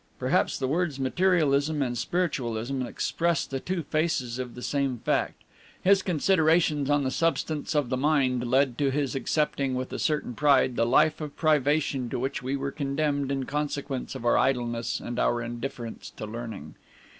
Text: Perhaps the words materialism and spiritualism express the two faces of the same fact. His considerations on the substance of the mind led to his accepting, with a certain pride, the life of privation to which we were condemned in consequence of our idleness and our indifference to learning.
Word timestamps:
Perhaps 0.17 0.57
the 0.57 0.67
words 0.67 0.99
materialism 0.99 1.83
and 1.83 1.95
spiritualism 1.95 2.81
express 2.81 3.45
the 3.45 3.59
two 3.59 3.83
faces 3.83 4.39
of 4.39 4.55
the 4.55 4.63
same 4.63 4.97
fact. 4.97 5.43
His 5.79 6.01
considerations 6.01 6.89
on 6.89 7.03
the 7.03 7.11
substance 7.11 7.75
of 7.75 7.89
the 7.89 7.97
mind 7.97 8.47
led 8.49 8.79
to 8.79 8.89
his 8.89 9.13
accepting, 9.13 9.75
with 9.75 9.93
a 9.93 9.99
certain 9.99 10.33
pride, 10.33 10.75
the 10.75 10.87
life 10.87 11.21
of 11.21 11.35
privation 11.37 12.09
to 12.09 12.17
which 12.17 12.41
we 12.41 12.55
were 12.55 12.71
condemned 12.71 13.31
in 13.31 13.43
consequence 13.45 14.15
of 14.15 14.25
our 14.25 14.39
idleness 14.39 14.99
and 14.99 15.19
our 15.19 15.39
indifference 15.39 16.09
to 16.17 16.25
learning. 16.25 16.73